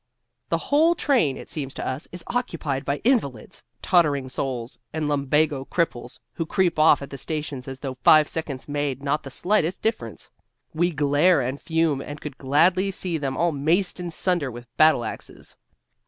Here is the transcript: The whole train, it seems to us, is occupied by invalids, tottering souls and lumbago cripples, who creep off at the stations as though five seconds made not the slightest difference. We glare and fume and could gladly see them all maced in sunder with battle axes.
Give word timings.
The 0.49 0.57
whole 0.57 0.95
train, 0.95 1.37
it 1.37 1.47
seems 1.47 1.75
to 1.75 1.87
us, 1.87 2.07
is 2.11 2.23
occupied 2.25 2.85
by 2.85 2.97
invalids, 3.03 3.63
tottering 3.83 4.29
souls 4.29 4.79
and 4.91 5.07
lumbago 5.07 5.63
cripples, 5.65 6.17
who 6.33 6.43
creep 6.43 6.79
off 6.79 7.03
at 7.03 7.11
the 7.11 7.19
stations 7.19 7.67
as 7.67 7.81
though 7.81 7.99
five 8.03 8.27
seconds 8.27 8.67
made 8.67 9.03
not 9.03 9.21
the 9.21 9.29
slightest 9.29 9.83
difference. 9.83 10.31
We 10.73 10.89
glare 10.89 11.39
and 11.39 11.61
fume 11.61 12.01
and 12.01 12.19
could 12.19 12.39
gladly 12.39 12.89
see 12.89 13.19
them 13.19 13.37
all 13.37 13.51
maced 13.51 13.99
in 13.99 14.09
sunder 14.09 14.49
with 14.49 14.65
battle 14.75 15.05
axes. 15.05 15.55